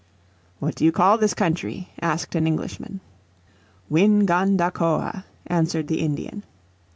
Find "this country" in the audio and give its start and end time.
1.19-1.89